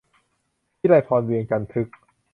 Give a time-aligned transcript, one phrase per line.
[0.79, 1.89] พิไลพร เวียงจันทึก